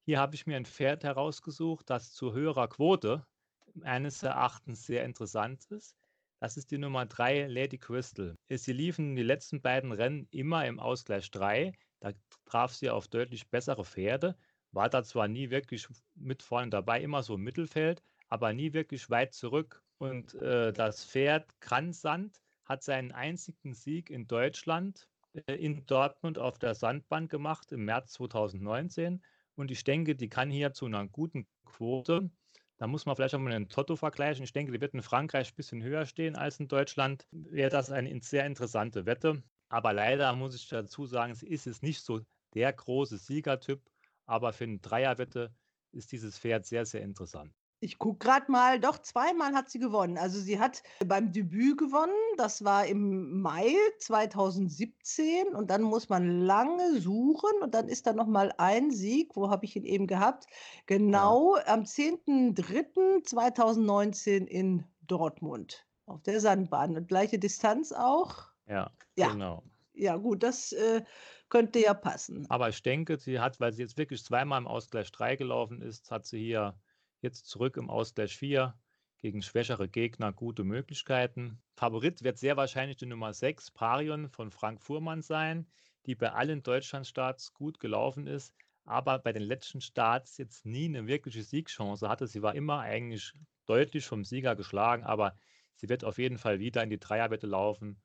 [0.06, 3.26] Hier habe ich mir ein Pferd herausgesucht, das zu höherer Quote
[3.74, 5.98] meines Erachtens sehr interessant ist.
[6.40, 8.38] Das ist die Nummer 3, Lady Crystal.
[8.48, 11.74] Sie liefen die letzten beiden Rennen immer im Ausgleich 3.
[12.02, 12.12] Da
[12.46, 14.38] traf sie auf deutlich bessere Pferde,
[14.74, 19.10] war da zwar nie wirklich mit vorne dabei, immer so im Mittelfeld, aber nie wirklich
[19.10, 19.84] weit zurück.
[19.98, 25.10] Und äh, das Pferd Kranzsand hat seinen einzigen Sieg in Deutschland
[25.48, 29.24] in Dortmund auf der Sandbahn gemacht im März 2019
[29.56, 32.30] und ich denke, die kann hier zu einer guten Quote.
[32.78, 34.44] Da muss man vielleicht auch mal einen Toto vergleichen.
[34.44, 37.28] Ich denke, die wird in Frankreich ein bisschen höher stehen als in Deutschland.
[37.32, 39.44] Wäre das eine sehr interessante Wette.
[39.70, 42.22] Aber leider muss ich dazu sagen, sie ist es nicht so
[42.54, 43.82] der große Siegertyp.
[44.26, 45.56] Aber für eine Dreierwette
[45.92, 47.54] ist dieses Pferd sehr, sehr interessant.
[47.84, 50.18] Ich gucke gerade mal, doch zweimal hat sie gewonnen.
[50.18, 56.40] Also sie hat beim Debüt gewonnen, das war im Mai 2017 und dann muss man
[56.40, 60.08] lange suchen und dann ist da noch mal ein Sieg, wo habe ich ihn eben
[60.08, 60.46] gehabt?
[60.86, 61.68] Genau ja.
[61.68, 68.46] am 10.03.2019 in Dortmund auf der Sandbahn und gleiche Distanz auch.
[68.66, 69.34] Ja, ja.
[69.34, 69.62] genau.
[69.94, 71.04] Ja, gut, das äh,
[71.50, 72.46] könnte ja passen.
[72.50, 76.12] Aber ich denke, sie hat, weil sie jetzt wirklich zweimal im Ausgleich 3 gelaufen ist,
[76.12, 76.78] hat sie hier
[77.24, 78.78] Jetzt zurück im Ausgleich 4
[79.16, 81.64] gegen schwächere Gegner gute Möglichkeiten.
[81.74, 85.66] Favorit wird sehr wahrscheinlich die Nummer 6 Parion von Frank Fuhrmann sein,
[86.06, 91.08] die bei allen Deutschlandstarts gut gelaufen ist, aber bei den letzten Starts jetzt nie eine
[91.08, 92.28] wirkliche Siegchance hatte.
[92.28, 93.32] Sie war immer eigentlich
[93.68, 95.38] deutlich vom Sieger geschlagen, aber
[95.76, 98.02] sie wird auf jeden Fall wieder in die Dreierwette laufen.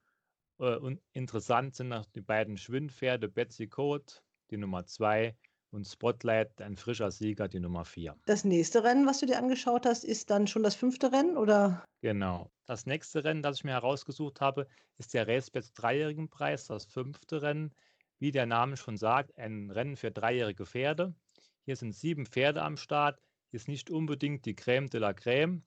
[0.60, 4.12] Äh, und interessant sind noch die beiden Schwindpferde Betsy Code,
[4.52, 5.36] die Nummer 2
[5.70, 8.16] und Spotlight, ein frischer Sieger, die Nummer 4.
[8.26, 11.84] Das nächste Rennen, was du dir angeschaut hast, ist dann schon das fünfte Rennen, oder?
[12.00, 12.50] Genau.
[12.66, 14.66] Das nächste Rennen, das ich mir herausgesucht habe,
[14.98, 17.74] ist der Racebets Dreijährigen Preis, das fünfte Rennen.
[18.18, 21.14] Wie der Name schon sagt, ein Rennen für dreijährige Pferde.
[21.64, 23.20] Hier sind sieben Pferde am Start.
[23.52, 25.62] Ist nicht unbedingt die Crème de la Crème,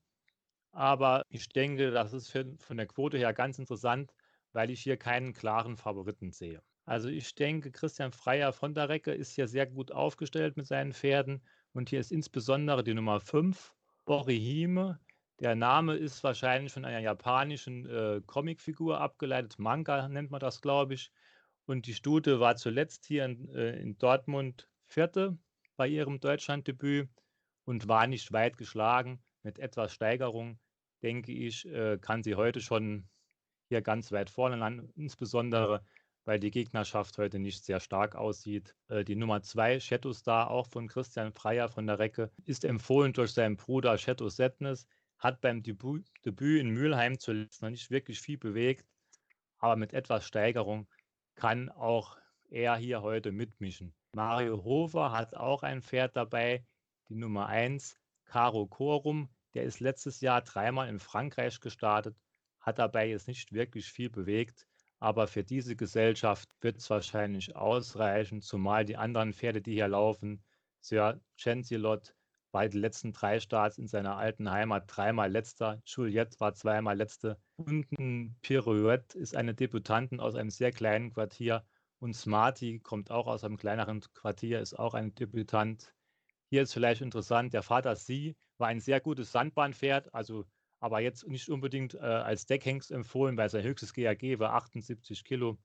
[0.71, 4.13] aber ich denke, das ist für, von der Quote her ganz interessant,
[4.53, 6.61] weil ich hier keinen klaren Favoriten sehe.
[6.86, 10.94] Also ich denke, Christian Freier von der Recke ist hier sehr gut aufgestellt mit seinen
[10.94, 11.41] Pferden.
[11.74, 13.74] Und hier ist insbesondere die Nummer 5,
[14.06, 15.00] Borihime.
[15.39, 19.58] Der Name ist wahrscheinlich von einer japanischen äh, Comicfigur abgeleitet.
[19.58, 21.12] Manga nennt man das, glaube ich.
[21.65, 25.38] Und die Stute war zuletzt hier in, äh, in Dortmund vierte
[25.78, 27.10] bei ihrem Deutschlanddebüt
[27.65, 29.24] und war nicht weit geschlagen.
[29.44, 30.60] Mit etwas Steigerung,
[31.02, 33.08] denke ich, äh, kann sie heute schon
[33.70, 34.91] hier ganz weit vorne landen.
[34.96, 35.84] Insbesondere
[36.25, 38.75] weil die Gegnerschaft heute nicht sehr stark aussieht.
[38.89, 43.13] Äh, die Nummer 2, Shadow Star, auch von Christian Freier von der Recke, ist empfohlen
[43.13, 48.19] durch seinen Bruder Shadow Sadness, hat beim Debüt, Debüt in Mülheim zuletzt noch nicht wirklich
[48.19, 48.86] viel bewegt,
[49.57, 50.88] aber mit etwas Steigerung
[51.36, 52.17] kann auch
[52.49, 53.93] er hier heute mitmischen.
[54.13, 56.65] Mario Hofer hat auch ein Pferd dabei,
[57.07, 59.29] die Nummer 1, Caro Corum.
[59.53, 62.17] Der ist letztes Jahr dreimal in Frankreich gestartet,
[62.60, 64.67] hat dabei jetzt nicht wirklich viel bewegt
[65.01, 70.43] aber für diese Gesellschaft wird es wahrscheinlich ausreichen, zumal die anderen Pferde, die hier laufen,
[70.79, 72.15] Sir Chancellot
[72.51, 77.39] bei den letzten drei Starts in seiner alten Heimat dreimal letzter, Juliette war zweimal letzte
[77.55, 81.65] und ein Pirouette ist eine Debütantin aus einem sehr kleinen Quartier
[81.99, 85.93] und Smarty kommt auch aus einem kleineren Quartier, ist auch ein Debütant.
[86.49, 90.45] Hier ist vielleicht interessant, der Vater Sie war ein sehr gutes Sandbahnpferd, also
[90.82, 95.58] aber jetzt nicht unbedingt äh, als Deckhengst empfohlen, weil sein höchstes GAG war 78 Kilo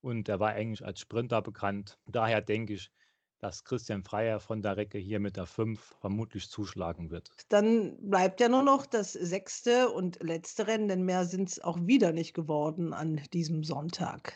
[0.00, 1.98] und er war eigentlich als Sprinter bekannt.
[2.06, 2.90] Daher denke ich,
[3.38, 7.30] dass Christian Freier von der Recke hier mit der 5 vermutlich zuschlagen wird.
[7.48, 11.78] Dann bleibt ja nur noch das sechste und letzte Rennen, denn mehr sind es auch
[11.86, 14.34] wieder nicht geworden an diesem Sonntag.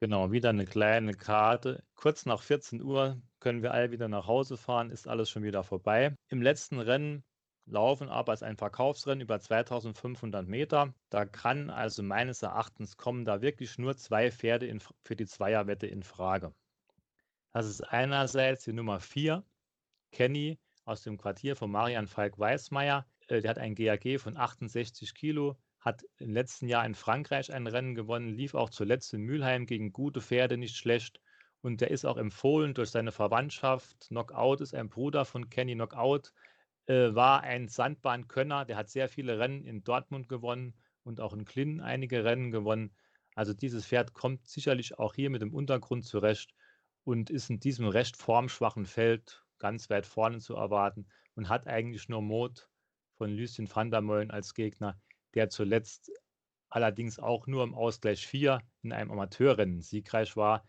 [0.00, 1.82] Genau, wieder eine kleine Karte.
[1.96, 5.64] Kurz nach 14 Uhr können wir alle wieder nach Hause fahren, ist alles schon wieder
[5.64, 6.14] vorbei.
[6.28, 7.24] Im letzten Rennen
[7.66, 10.94] laufen aber als ein Verkaufsrennen über 2500 Meter.
[11.08, 15.86] Da kann also meines Erachtens kommen da wirklich nur zwei Pferde in, für die Zweierwette
[15.86, 16.54] in Frage.
[17.52, 19.44] Das ist einerseits die Nummer 4,
[20.10, 23.06] Kenny aus dem Quartier von Marian Falk-Weißmeier.
[23.28, 27.66] Äh, der hat ein GAG von 68 Kilo, hat im letzten Jahr in Frankreich ein
[27.66, 31.20] Rennen gewonnen, lief auch zuletzt in Mülheim gegen gute Pferde nicht schlecht
[31.62, 34.08] Und der ist auch empfohlen durch seine Verwandtschaft.
[34.08, 36.32] Knockout ist ein Bruder von Kenny Knockout,
[36.86, 38.64] äh, war ein Sandbahnkönner.
[38.64, 42.94] Der hat sehr viele Rennen in Dortmund gewonnen und auch in Klin einige Rennen gewonnen.
[43.34, 46.54] Also dieses Pferd kommt sicherlich auch hier mit dem Untergrund zurecht
[47.04, 52.08] und ist in diesem recht formschwachen Feld ganz weit vorne zu erwarten und hat eigentlich
[52.08, 52.68] nur Mot
[53.16, 55.00] von Lucien van der Meulen als Gegner,
[55.34, 56.10] der zuletzt
[56.70, 60.66] allerdings auch nur im Ausgleich 4 in einem Amateurrennen siegreich war.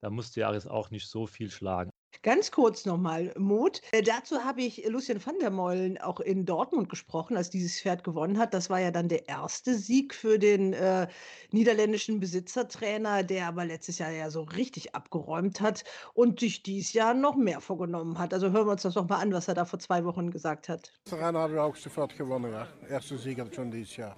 [0.00, 1.91] Da musste Jaris auch nicht so viel schlagen.
[2.22, 3.80] Ganz kurz nochmal, Mut.
[3.90, 8.04] Äh, dazu habe ich Lucien van der Meulen auch in Dortmund gesprochen, als dieses Pferd
[8.04, 8.54] gewonnen hat.
[8.54, 11.08] Das war ja dann der erste Sieg für den äh,
[11.50, 15.82] niederländischen Besitzertrainer, der aber letztes Jahr ja so richtig abgeräumt hat
[16.14, 18.32] und sich dieses Jahr noch mehr vorgenommen hat.
[18.32, 20.68] Also hören wir uns das doch mal an, was er da vor zwei Wochen gesagt
[20.68, 20.92] hat.
[21.04, 22.68] Das Rennen haben wir auch sofort gewonnen, ja.
[22.88, 24.16] Erster Sieg schon dieses Jahr.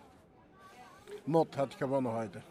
[1.24, 2.42] Mott hat gewonnen heute.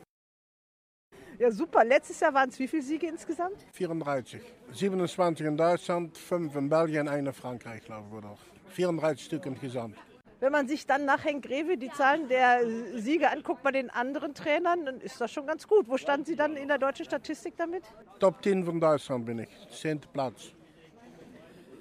[1.40, 1.84] Ja, super.
[1.84, 3.66] Letztes Jahr waren es wie viele Siege insgesamt?
[3.74, 4.42] 34.
[4.72, 8.18] 27 in Deutschland, 5 in Belgien, 1 in Frankreich, glaube ich.
[8.18, 8.38] Oder?
[8.70, 9.96] 34 Stück insgesamt.
[10.40, 12.60] Wenn man sich dann nach Henk Greve die Zahlen der
[12.96, 15.88] Siege anguckt bei den anderen Trainern, dann ist das schon ganz gut.
[15.88, 17.84] Wo standen Sie dann in der deutschen Statistik damit?
[18.20, 20.02] Top 10 von Deutschland bin ich, 10.
[20.12, 20.52] Platz.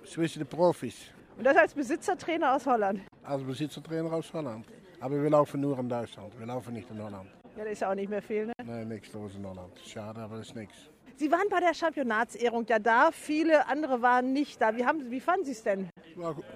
[0.04, 0.96] Zwischen den Profis.
[1.36, 3.00] Und das als Besitzertrainer aus Holland?
[3.24, 4.66] Als Besitzertrainer aus Holland.
[5.00, 7.28] Aber wir laufen nur in Deutschland, wir laufen nicht in Holland.
[7.56, 8.52] Ja, da ist ja auch nicht mehr viel, ne?
[8.64, 9.78] Nein, nichts los in Holland.
[9.84, 10.90] Schade, aber das ist nichts.
[11.16, 14.74] Sie waren bei der Championatsehrung ja da, viele andere waren nicht da.
[14.74, 15.88] Wie, haben, wie fanden Sie es denn?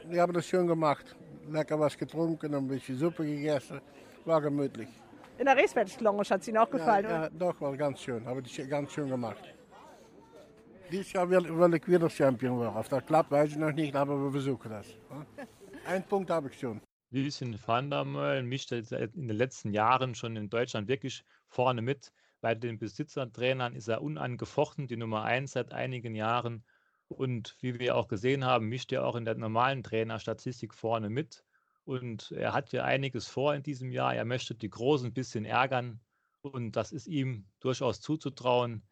[0.08, 1.14] Wir haben das schön gemacht.
[1.48, 3.80] Lecker was getrunken, ein bisschen Suppe gegessen.
[4.24, 4.88] War gemütlich.
[5.38, 8.24] In der Racebedge-Lounge hat es Ihnen auch gefallen, ja, ja, doch, war ganz schön.
[8.24, 9.54] Habe ich ganz schön gemacht.
[10.90, 12.74] Dieses Jahr will, will ich wieder Champion werden.
[12.74, 14.86] Auf der klappt, weiß ich noch nicht, aber wir versuchen das.
[15.86, 16.80] Ein Punkt habe ich schon.
[17.16, 22.12] Lucien van der Meulen mischt in den letzten Jahren schon in Deutschland wirklich vorne mit.
[22.40, 26.64] Bei den Besitzertrainern ist er unangefochten die Nummer eins seit einigen Jahren.
[27.08, 31.44] Und wie wir auch gesehen haben, mischt er auch in der normalen Trainerstatistik vorne mit.
[31.84, 34.14] Und er hat ja einiges vor in diesem Jahr.
[34.14, 36.00] Er möchte die Großen ein bisschen ärgern.
[36.42, 38.86] Und das ist ihm durchaus zuzutrauen.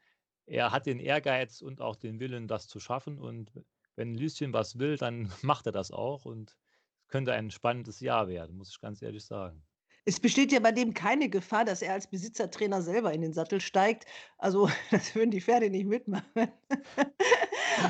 [0.47, 3.19] Er hat den Ehrgeiz und auch den Willen, das zu schaffen.
[3.19, 3.53] Und
[3.97, 6.25] wenn Lucien was will, dann macht er das auch.
[6.25, 6.57] Und
[7.09, 9.63] könnte ein spannendes Jahr werden, muss ich ganz ehrlich sagen.
[10.07, 13.61] Es besteht ja bei dem keine Gefahr, dass er als Besitzertrainer selber in den Sattel
[13.61, 14.05] steigt.
[14.37, 16.53] Also, das würden die Pferde nicht mitmachen.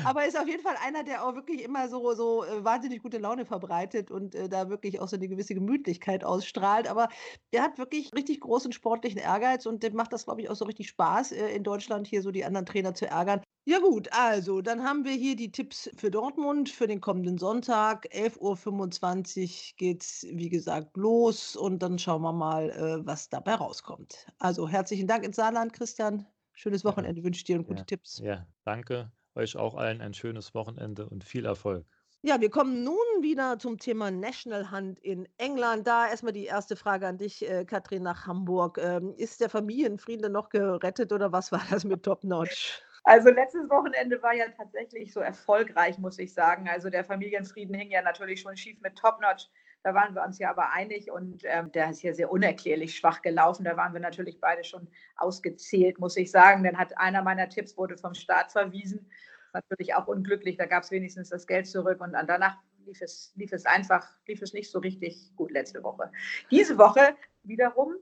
[0.03, 3.01] Aber er ist auf jeden Fall einer, der auch wirklich immer so, so äh, wahnsinnig
[3.03, 6.87] gute Laune verbreitet und äh, da wirklich auch so eine gewisse Gemütlichkeit ausstrahlt.
[6.87, 7.09] Aber
[7.53, 10.65] der hat wirklich richtig großen sportlichen Ehrgeiz und dem macht das, glaube ich, auch so
[10.65, 13.41] richtig Spaß, äh, in Deutschland hier so die anderen Trainer zu ärgern.
[13.67, 18.05] Ja gut, also dann haben wir hier die Tipps für Dortmund für den kommenden Sonntag.
[18.13, 24.27] 11.25 Uhr geht's, wie gesagt, los und dann schauen wir mal, äh, was dabei rauskommt.
[24.37, 26.27] Also herzlichen Dank ins Saarland, Christian.
[26.53, 28.21] Schönes Wochenende wünsche ich dir und gute Ja, Tipps.
[28.21, 29.11] ja, danke.
[29.35, 31.85] Euch auch allen ein schönes Wochenende und viel Erfolg.
[32.21, 35.85] Ja, wir kommen nun wieder zum Thema National Hunt in England.
[35.85, 38.79] Da erstmal die erste Frage an dich, äh, Katrin, nach Hamburg.
[38.81, 42.81] Ähm, ist der Familienfrieden noch gerettet oder was war das mit Top Notch?
[43.03, 46.67] Also letztes Wochenende war ja tatsächlich so erfolgreich, muss ich sagen.
[46.67, 49.47] Also der Familienfrieden hing ja natürlich schon schief mit Top Notch.
[49.85, 53.21] Da waren wir uns ja aber einig und ähm, der ist ja sehr unerklärlich schwach
[53.21, 53.65] gelaufen.
[53.65, 56.63] Da waren wir natürlich beide schon ausgezählt, muss ich sagen.
[56.63, 59.07] Dann hat einer meiner Tipps wurde vom Staat verwiesen.
[59.53, 60.57] Natürlich auch unglücklich.
[60.57, 64.41] Da gab es wenigstens das Geld zurück und danach lief es, lief es einfach, lief
[64.41, 66.11] es nicht so richtig gut letzte Woche.
[66.49, 67.93] Diese Woche wiederum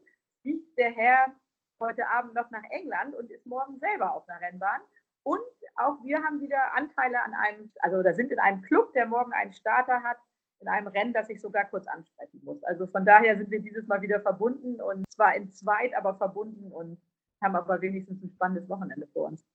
[0.41, 1.35] fliegt der Herr
[1.81, 4.79] heute Abend noch nach England und ist morgen selber auf einer Rennbahn.
[5.23, 5.41] Und
[5.75, 9.33] auch wir haben wieder Anteile an einem, also da sind in einem Club, der morgen
[9.33, 10.17] einen Starter hat,
[10.63, 12.63] in einem Rennen, das ich sogar kurz ansprechen muss.
[12.63, 16.71] Also von daher sind wir dieses Mal wieder verbunden und zwar in zweit, aber verbunden
[16.71, 16.97] und
[17.43, 19.45] haben aber wenigstens ein spannendes Wochenende vor uns.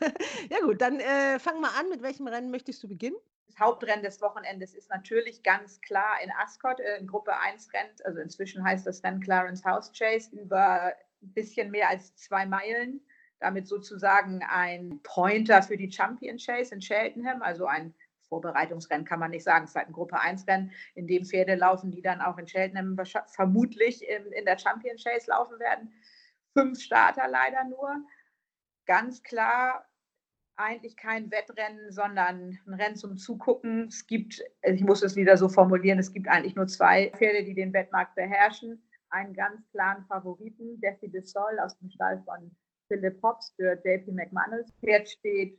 [0.50, 1.88] ja gut, dann äh, fang mal an.
[1.88, 3.16] Mit welchem Rennen möchtest du beginnen?
[3.46, 8.04] Das Hauptrennen des Wochenendes ist natürlich ganz klar in Ascot, äh, in Gruppe 1 rennt,
[8.04, 13.00] also inzwischen heißt das Rennen Clarence House Chase, über ein bisschen mehr als zwei Meilen.
[13.38, 17.94] Damit sozusagen ein Pointer für die Champion Chase in Cheltenham, also ein
[18.30, 21.56] Vorbereitungsrennen kann man nicht sagen, es ist halt ein Gruppe 1 Rennen, in dem Pferde
[21.56, 25.92] laufen, die dann auch in Cheltenham vermutlich in, in der Champion Chase laufen werden.
[26.56, 28.02] Fünf Starter leider nur.
[28.86, 29.84] Ganz klar
[30.56, 33.88] eigentlich kein Wettrennen, sondern ein Rennen zum Zugucken.
[33.88, 37.54] Es gibt, ich muss es wieder so formulieren, es gibt eigentlich nur zwei Pferde, die
[37.54, 38.82] den Wettmarkt beherrschen.
[39.10, 42.54] Einen ganz klaren Favoriten, Defi de Sol aus dem Stall von
[42.88, 44.72] Philip Hobbs für JP McManus.
[44.80, 45.58] Pferd steht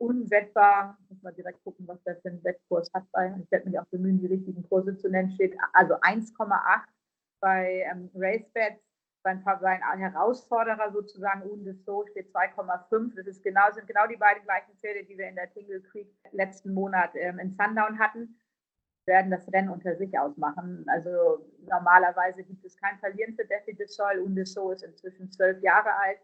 [0.00, 3.04] unwettbar, muss man direkt gucken, was der für einen Wettkurs hat.
[3.12, 6.84] Bei, ich werde mich auch bemühen, die richtigen Kurse zu nennen, steht also 1,8
[7.40, 8.82] bei ähm, RaceBets
[9.22, 13.14] sein, sein Herausforderer sozusagen, Undeso, steht 2,5.
[13.16, 16.08] Das ist genau, sind genau die beiden gleichen Pferde, die wir in der Tingle Creek
[16.32, 18.40] letzten Monat ähm, in Sundown hatten.
[19.06, 20.84] Werden das Rennen unter sich ausmachen.
[20.88, 24.18] Also normalerweise gibt es kein Verlieren für Defi de Sol.
[24.24, 26.18] Undeso ist inzwischen zwölf Jahre alt.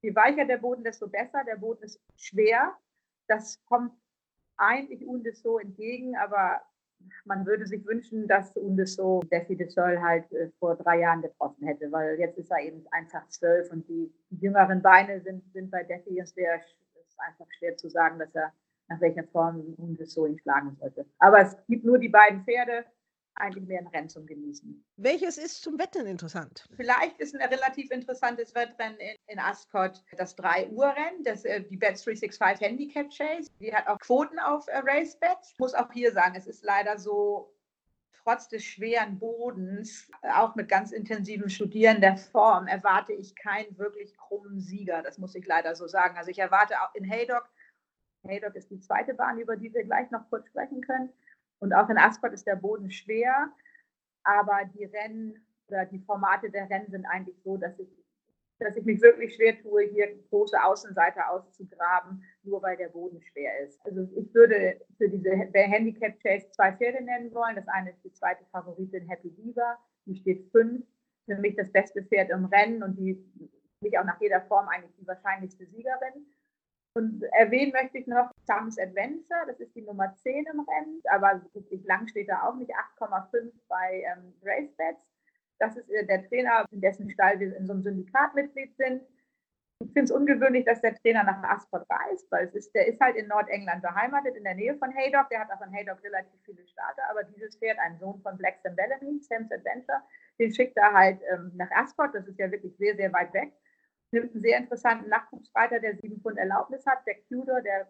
[0.00, 1.44] Je weicher der Boden, desto besser.
[1.44, 2.76] Der Boden ist schwer.
[3.32, 3.92] Das kommt
[4.58, 6.60] eigentlich Undeso entgegen, aber
[7.24, 11.66] man würde sich wünschen, dass Undeso Defi de Sol halt äh, vor drei Jahren getroffen
[11.66, 15.82] hätte, weil jetzt ist er eben einfach zwölf und die, jüngeren Beine sind, sind bei
[15.82, 18.52] Defi und sehr, es ist einfach schwer zu sagen, dass er
[18.88, 21.06] nach welcher Form Undeso ihn schlagen sollte.
[21.18, 22.84] Aber es gibt nur die beiden Pferde
[23.34, 24.84] eigentlich mehr ein Rennen zum Genießen.
[24.96, 26.68] Welches ist zum Wetten interessant?
[26.76, 32.02] Vielleicht ist ein relativ interessantes Wettrennen in, in Ascot das 3-Uhr-Rennen, das, äh, die Bet
[32.04, 33.50] 365 Handicap Chase.
[33.60, 35.52] Die hat auch Quoten auf äh, Race Bets.
[35.52, 37.54] Ich muss auch hier sagen, es ist leider so,
[38.22, 44.16] trotz des schweren Bodens, auch mit ganz intensivem Studieren der Form, erwarte ich keinen wirklich
[44.16, 45.02] krummen Sieger.
[45.02, 46.16] Das muss ich leider so sagen.
[46.16, 47.48] Also ich erwarte auch in Haydock,
[48.24, 51.12] Haydock ist die zweite Bahn, über die wir gleich noch kurz sprechen können
[51.62, 53.48] und auch in Ascot ist der Boden schwer,
[54.24, 57.88] aber die Rennen oder die Formate der Rennen sind eigentlich so, dass ich,
[58.58, 63.60] dass ich mich wirklich schwer tue, hier große Außenseiter auszugraben, nur weil der Boden schwer
[63.60, 63.80] ist.
[63.86, 67.54] Also ich würde für diese Handicap Chase zwei Pferde nennen wollen.
[67.54, 70.84] Das eine ist die zweite Favoritin Happy Diva, die steht fünf.
[71.26, 73.24] Für mich das beste Pferd im Rennen und die
[73.82, 76.26] mich auch nach jeder Form eigentlich die wahrscheinlichste Siegerin.
[76.94, 81.42] Und erwähnen möchte ich noch Sam's Adventure, das ist die Nummer 10 im Rennen, aber
[81.54, 85.00] wirklich lang steht da auch nicht, 8,5 bei ähm, RaceBets.
[85.58, 89.02] Das ist äh, der Trainer, in dessen Stall wir in so einem Syndikat Mitglied sind.
[89.78, 93.00] Ich finde es ungewöhnlich, dass der Trainer nach Ascot reist, weil es ist, der ist
[93.00, 95.28] halt in Nordengland beheimatet, in der Nähe von Haydock.
[95.30, 98.58] Der hat auch in Haydock relativ viele Starter, aber dieses Pferd, ein Sohn von Black
[98.62, 100.02] Sam Bellamy, Sam's Adventure,
[100.38, 102.14] den schickt er halt ähm, nach Ascot.
[102.14, 103.52] Das ist ja wirklich sehr, sehr weit weg
[104.12, 107.86] nimmt einen sehr interessanten Nachwuchsreiter, der sieben Pfund Erlaubnis hat, der Tudor, der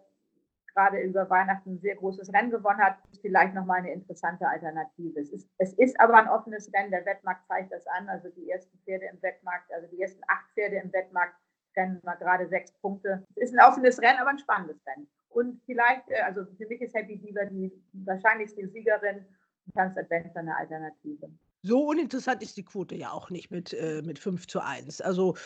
[0.73, 5.19] gerade über Weihnachten ein sehr großes Rennen gewonnen hat, ist vielleicht nochmal eine interessante Alternative.
[5.19, 8.09] Es ist, es ist aber ein offenes Rennen, der Wettmarkt zeigt das an.
[8.09, 11.35] Also die ersten Pferde im Wettmarkt, also die ersten acht Pferde im Wettmarkt
[11.75, 13.23] rennen mal gerade sechs Punkte.
[13.35, 15.07] Es ist ein offenes Rennen, aber ein spannendes Rennen.
[15.29, 19.25] Und vielleicht, äh, also für mich ist Happy Diva die wahrscheinlichste Siegerin
[19.65, 21.29] und Tanz Adventure eine Alternative.
[21.65, 24.99] So uninteressant ist die Quote ja auch nicht mit, äh, mit 5 zu 1.
[24.99, 25.37] Also,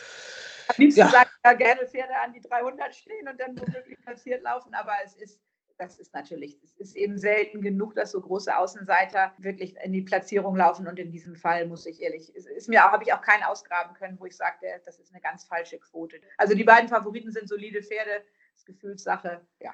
[0.66, 1.08] Am liebsten ja.
[1.10, 5.14] sagen ja gerne Pferde an die 300 stehen und dann womöglich passiert laufen, aber es
[5.14, 5.40] ist,
[5.78, 10.02] das ist natürlich, es ist eben selten genug, dass so große Außenseiter wirklich in die
[10.02, 13.44] Platzierung laufen und in diesem Fall muss ich ehrlich, ist mir habe ich auch keinen
[13.44, 16.20] ausgraben können, wo ich sagte, das ist eine ganz falsche Quote.
[16.36, 19.72] Also die beiden Favoriten sind solide Pferde, das ist Gefühlssache, ja.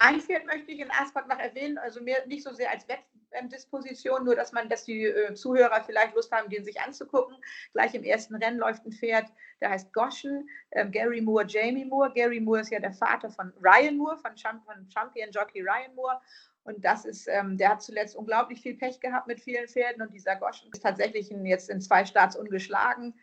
[0.00, 4.24] Ein Pferd möchte ich in Ascot noch erwähnen, also mehr nicht so sehr als Wettdisposition,
[4.24, 7.36] nur dass man, dass die äh, Zuhörer vielleicht Lust haben, den sich anzugucken.
[7.72, 9.26] Gleich im ersten Rennen läuft ein Pferd,
[9.60, 12.12] der heißt Goshen, äh, Gary Moore, Jamie Moore.
[12.12, 15.94] Gary Moore ist ja der Vater von Ryan Moore, von, Champ von Champion Jockey Ryan
[15.94, 16.20] Moore.
[16.64, 20.12] Und das ist, ähm, der hat zuletzt unglaublich viel Pech gehabt mit vielen Pferden und
[20.12, 23.14] dieser Goshen ist tatsächlich in, jetzt in zwei Starts ungeschlagen,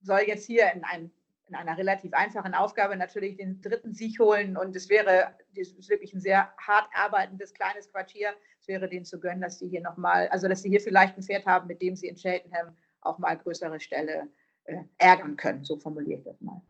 [0.00, 1.10] soll jetzt hier in einem
[1.50, 4.56] in einer relativ einfachen Aufgabe natürlich den dritten Sieg holen.
[4.56, 8.30] Und es wäre es ist wirklich ein sehr hart arbeitendes kleines Quartier.
[8.60, 11.22] Es wäre denen zu gönnen, dass sie hier nochmal, also dass sie hier vielleicht ein
[11.22, 14.28] Pferd haben, mit dem sie in Cheltenham auch mal größere Ställe
[14.64, 15.64] äh, ärgern können.
[15.64, 16.62] So formuliere ich das mal.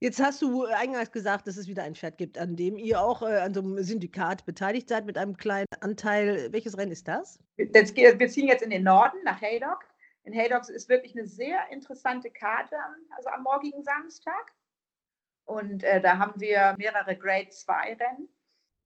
[0.00, 3.22] Jetzt hast du eingangs gesagt, dass es wieder ein Pferd gibt, an dem ihr auch
[3.22, 6.52] äh, an so einem Syndikat beteiligt seid mit einem kleinen Anteil.
[6.52, 7.38] Welches Rennen ist das?
[7.72, 9.84] das wir ziehen jetzt in den Norden nach Haydock
[10.24, 12.76] in Haydocks ist wirklich eine sehr interessante Karte,
[13.10, 14.52] also am morgigen Samstag.
[15.44, 18.28] Und äh, da haben wir mehrere Grade 2 Rennen.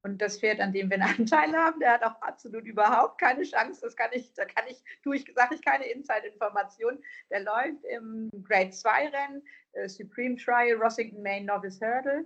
[0.03, 3.44] Und das Pferd, an dem wir einen Anteil haben, der hat auch absolut überhaupt keine
[3.44, 3.81] Chance.
[3.83, 7.03] Das kann ich, da kann ich, tue ich, sage ich keine Inside-Information.
[7.31, 12.24] Der läuft im Grade 2 Rennen, äh, Supreme Trial, Rossington Main Novice Hurdle.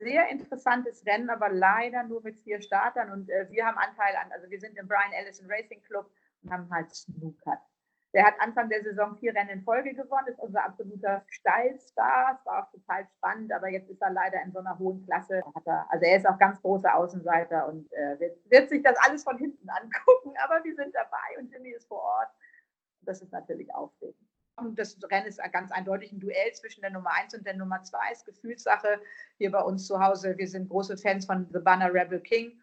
[0.00, 3.12] Sehr interessantes Rennen, aber leider nur mit vier Startern.
[3.12, 6.10] Und äh, wir haben Anteil an, also wir sind im Brian Ellison Racing Club
[6.42, 7.60] und haben halt Snooker.
[8.12, 12.38] Der hat Anfang der Saison vier Rennen in Folge gewonnen, ist unser absoluter Steilstar.
[12.38, 15.42] Es war auch total spannend, aber jetzt ist er leider in so einer hohen Klasse.
[15.64, 19.22] Er, also er ist auch ganz großer Außenseiter und äh, wird, wird, sich das alles
[19.22, 22.30] von hinten angucken, aber wir sind dabei und Jimmy ist vor Ort.
[23.02, 24.16] Das ist natürlich aufregend.
[24.74, 27.98] Das Rennen ist ganz eindeutig ein Duell zwischen der Nummer 1 und der Nummer 2.
[28.12, 29.00] Ist Gefühlssache
[29.38, 30.36] hier bei uns zu Hause.
[30.36, 32.60] Wir sind große Fans von The Banner Rebel King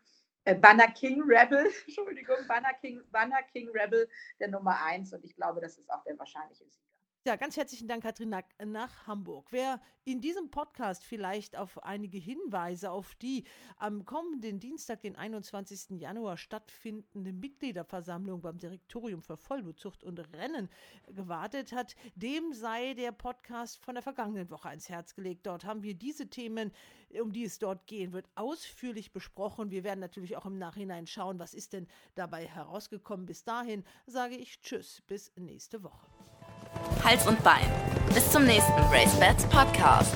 [0.47, 5.36] äh, Banner King Rebel, Entschuldigung, Banner King, Banner King Rebel der Nummer 1 und ich
[5.36, 6.87] glaube, das ist auch der wahrscheinliche Sieger.
[7.27, 9.47] Ja, ganz herzlichen Dank, Katrin, nach, nach Hamburg.
[9.51, 13.43] Wer in diesem Podcast vielleicht auf einige Hinweise auf die
[13.75, 15.99] am kommenden Dienstag, den 21.
[15.99, 20.69] Januar stattfindende Mitgliederversammlung beim Direktorium für Vollblutzucht und Rennen
[21.13, 25.45] gewartet hat, dem sei der Podcast von der vergangenen Woche ans Herz gelegt.
[25.47, 26.71] Dort haben wir diese Themen,
[27.21, 29.69] um die es dort gehen wird, ausführlich besprochen.
[29.69, 33.25] Wir werden natürlich auch im Nachhinein schauen, was ist denn dabei herausgekommen.
[33.25, 36.08] Bis dahin sage ich Tschüss, bis nächste Woche.
[37.04, 37.71] Hals und Bein.
[38.13, 40.13] Bis zum nächsten Race Bats Podcast.